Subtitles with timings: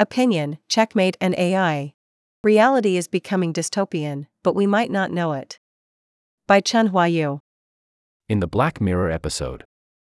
[0.00, 1.92] Opinion, checkmate, and AI.
[2.42, 5.58] Reality is becoming dystopian, but we might not know it.
[6.48, 7.40] By Chun Hua Yu.
[8.26, 9.62] In the Black Mirror episode,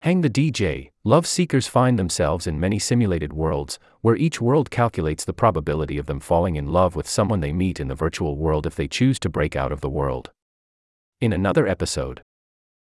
[0.00, 5.26] Hang the DJ, love seekers find themselves in many simulated worlds, where each world calculates
[5.26, 8.66] the probability of them falling in love with someone they meet in the virtual world
[8.66, 10.30] if they choose to break out of the world.
[11.20, 12.22] In another episode,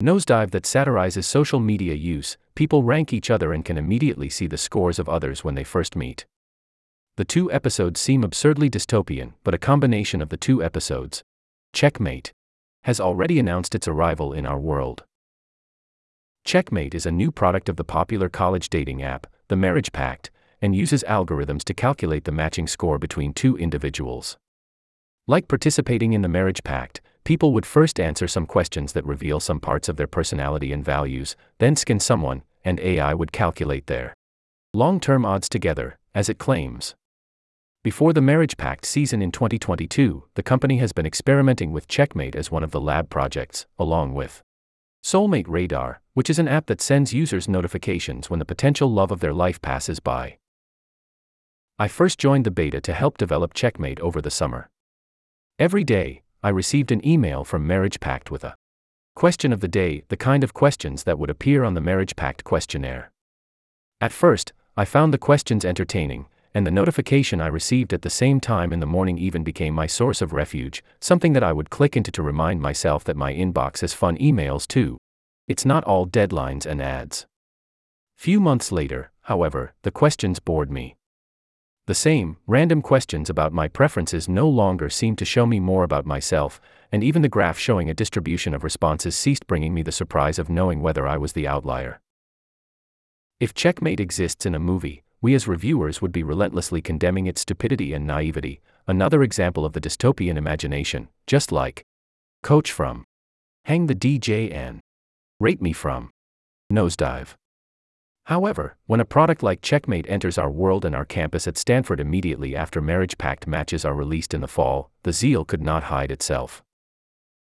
[0.00, 4.56] Nosedive that satirizes social media use, people rank each other and can immediately see the
[4.56, 6.24] scores of others when they first meet.
[7.16, 11.22] The two episodes seem absurdly dystopian, but a combination of the two episodes,
[11.72, 12.32] Checkmate,
[12.82, 15.04] has already announced its arrival in our world.
[16.44, 20.74] Checkmate is a new product of the popular college dating app, The Marriage Pact, and
[20.74, 24.36] uses algorithms to calculate the matching score between two individuals.
[25.28, 29.60] Like participating in the Marriage Pact, people would first answer some questions that reveal some
[29.60, 34.14] parts of their personality and values, then skin someone, and AI would calculate their
[34.74, 36.96] long term odds together, as it claims.
[37.84, 42.50] Before the Marriage Pact season in 2022, the company has been experimenting with Checkmate as
[42.50, 44.40] one of the lab projects, along with
[45.04, 49.20] Soulmate Radar, which is an app that sends users notifications when the potential love of
[49.20, 50.38] their life passes by.
[51.78, 54.70] I first joined the beta to help develop Checkmate over the summer.
[55.58, 58.54] Every day, I received an email from Marriage Pact with a
[59.14, 62.44] question of the day, the kind of questions that would appear on the Marriage Pact
[62.44, 63.12] questionnaire.
[64.00, 66.24] At first, I found the questions entertaining,
[66.54, 69.88] and the notification I received at the same time in the morning even became my
[69.88, 73.80] source of refuge, something that I would click into to remind myself that my inbox
[73.80, 74.96] has fun emails too.
[75.48, 77.26] It's not all deadlines and ads.
[78.16, 80.96] Few months later, however, the questions bored me.
[81.86, 86.06] The same, random questions about my preferences no longer seemed to show me more about
[86.06, 86.58] myself,
[86.90, 90.48] and even the graph showing a distribution of responses ceased bringing me the surprise of
[90.48, 92.00] knowing whether I was the outlier.
[93.38, 97.94] If checkmate exists in a movie, we as reviewers would be relentlessly condemning its stupidity
[97.94, 101.82] and naivety, another example of the dystopian imagination, just like
[102.42, 103.06] Coach from
[103.64, 104.80] Hang the DJ and
[105.40, 106.10] Rate Me from
[106.70, 107.36] Nosedive.
[108.26, 112.54] However, when a product like Checkmate enters our world and our campus at Stanford immediately
[112.54, 116.62] after Marriage Pact matches are released in the fall, the zeal could not hide itself.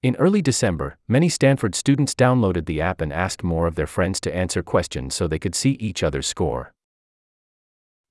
[0.00, 4.20] In early December, many Stanford students downloaded the app and asked more of their friends
[4.20, 6.72] to answer questions so they could see each other's score.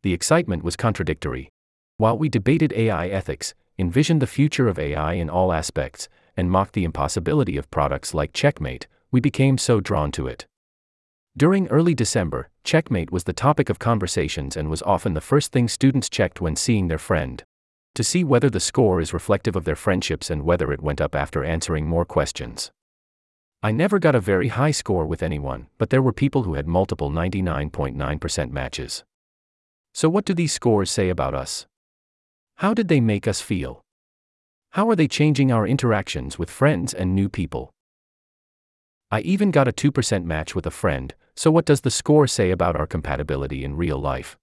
[0.03, 1.49] The excitement was contradictory.
[1.97, 6.73] While we debated AI ethics, envisioned the future of AI in all aspects, and mocked
[6.73, 10.45] the impossibility of products like Checkmate, we became so drawn to it.
[11.37, 15.67] During early December, Checkmate was the topic of conversations and was often the first thing
[15.67, 17.43] students checked when seeing their friend.
[17.95, 21.15] To see whether the score is reflective of their friendships and whether it went up
[21.15, 22.71] after answering more questions.
[23.61, 26.67] I never got a very high score with anyone, but there were people who had
[26.67, 29.03] multiple 99.9% matches.
[29.93, 31.67] So, what do these scores say about us?
[32.57, 33.81] How did they make us feel?
[34.71, 37.71] How are they changing our interactions with friends and new people?
[39.11, 42.49] I even got a 2% match with a friend, so what does the score say
[42.49, 44.35] about our compatibility in real life?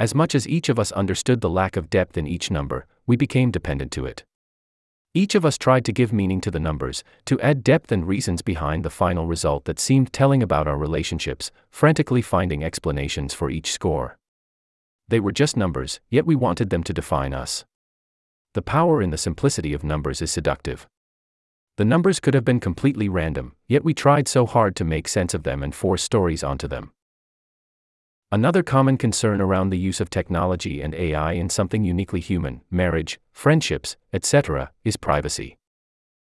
[0.00, 3.14] As much as each of us understood the lack of depth in each number, we
[3.14, 4.24] became dependent to it.
[5.14, 8.42] Each of us tried to give meaning to the numbers, to add depth and reasons
[8.42, 13.70] behind the final result that seemed telling about our relationships, frantically finding explanations for each
[13.70, 14.18] score.
[15.08, 17.64] They were just numbers, yet we wanted them to define us.
[18.54, 20.88] The power in the simplicity of numbers is seductive.
[21.76, 25.34] The numbers could have been completely random, yet we tried so hard to make sense
[25.34, 26.92] of them and force stories onto them.
[28.32, 33.20] Another common concern around the use of technology and AI in something uniquely human, marriage,
[33.30, 35.58] friendships, etc., is privacy.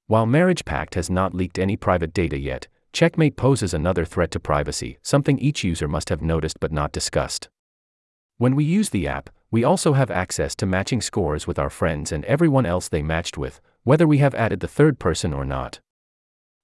[0.08, 4.40] While Marriage Pact has not leaked any private data yet, Checkmate poses another threat to
[4.40, 7.48] privacy, something each user must have noticed but not discussed.
[8.38, 12.12] When we use the app, we also have access to matching scores with our friends
[12.12, 15.81] and everyone else they matched with, whether we have added the third person or not.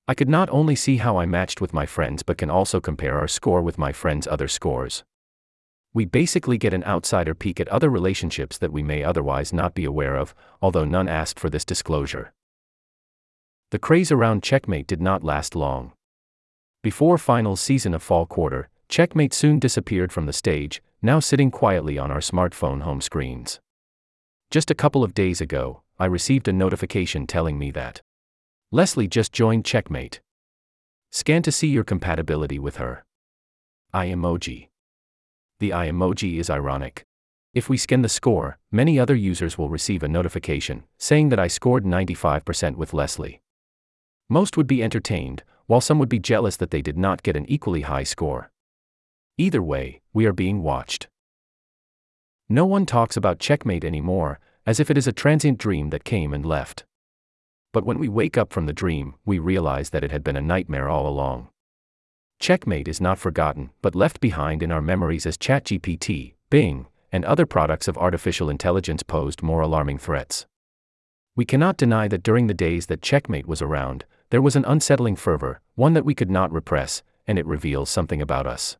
[0.06, 3.18] I could not only see how I matched with my friends but can also compare
[3.18, 5.02] our score with my friends' other scores.
[5.92, 9.84] We basically get an outsider peek at other relationships that we may otherwise not be
[9.84, 10.32] aware of,
[10.62, 12.32] although none asked for this disclosure.
[13.72, 15.90] The craze around Checkmate did not last long.
[16.84, 21.98] Before final season of fall quarter, Checkmate soon disappeared from the stage, now sitting quietly
[21.98, 23.60] on our smartphone home screens.
[24.50, 28.00] Just a couple of days ago, I received a notification telling me that
[28.72, 30.22] Leslie just joined Checkmate.
[31.12, 33.04] Scan to see your compatibility with her.
[33.92, 34.68] Eye emoji.
[35.60, 37.04] The eye emoji is ironic.
[37.52, 41.48] If we scan the score, many other users will receive a notification saying that I
[41.48, 43.42] scored 95% with Leslie.
[44.30, 47.44] Most would be entertained, while some would be jealous that they did not get an
[47.46, 48.50] equally high score.
[49.36, 51.08] Either way, we are being watched.
[52.48, 56.32] No one talks about checkmate anymore, as if it is a transient dream that came
[56.32, 56.84] and left.
[57.72, 60.40] But when we wake up from the dream, we realize that it had been a
[60.40, 61.48] nightmare all along.
[62.38, 67.46] Checkmate is not forgotten, but left behind in our memories as ChatGPT, Bing, and other
[67.46, 70.46] products of artificial intelligence posed more alarming threats.
[71.34, 75.16] We cannot deny that during the days that Checkmate was around, there was an unsettling
[75.16, 78.76] fervor, one that we could not repress, and it reveals something about us.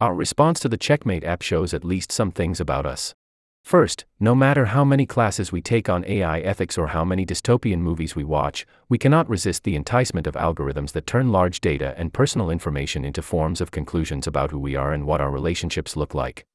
[0.00, 3.16] Our response to the Checkmate app shows at least some things about us.
[3.64, 7.80] First, no matter how many classes we take on AI ethics or how many dystopian
[7.80, 12.12] movies we watch, we cannot resist the enticement of algorithms that turn large data and
[12.12, 16.14] personal information into forms of conclusions about who we are and what our relationships look
[16.14, 16.46] like.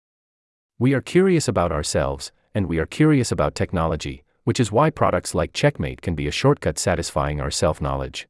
[0.80, 5.36] We are curious about ourselves, and we are curious about technology, which is why products
[5.36, 8.26] like Checkmate can be a shortcut satisfying our self knowledge.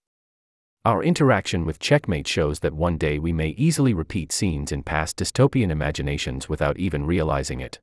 [0.85, 5.15] Our interaction with Checkmate shows that one day we may easily repeat scenes in past
[5.15, 7.80] dystopian imaginations without even realizing it.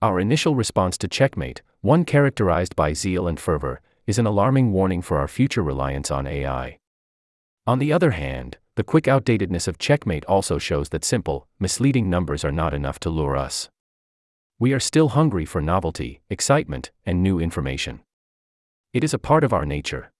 [0.00, 5.02] Our initial response to Checkmate, one characterized by zeal and fervor, is an alarming warning
[5.02, 6.78] for our future reliance on AI.
[7.66, 12.46] On the other hand, the quick outdatedness of Checkmate also shows that simple, misleading numbers
[12.46, 13.68] are not enough to lure us.
[14.58, 18.00] We are still hungry for novelty, excitement, and new information.
[18.94, 20.12] It is a part of our nature.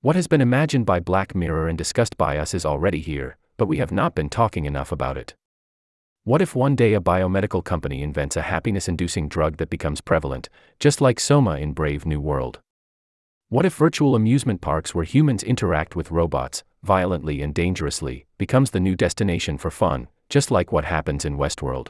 [0.00, 3.66] What has been imagined by Black Mirror and discussed by us is already here, but
[3.66, 5.34] we have not been talking enough about it.
[6.22, 10.48] What if one day a biomedical company invents a happiness inducing drug that becomes prevalent,
[10.78, 12.60] just like Soma in Brave New World?
[13.48, 18.78] What if virtual amusement parks where humans interact with robots, violently and dangerously, becomes the
[18.78, 21.88] new destination for fun, just like what happens in Westworld?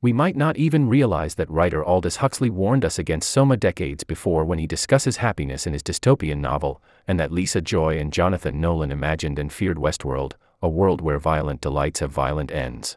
[0.00, 4.44] We might not even realize that writer Aldous Huxley warned us against Soma decades before
[4.44, 8.92] when he discusses happiness in his dystopian novel, and that Lisa Joy and Jonathan Nolan
[8.92, 12.96] imagined and feared Westworld, a world where violent delights have violent ends.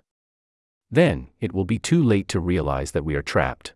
[0.91, 3.73] Then, it will be too late to realize that we are trapped.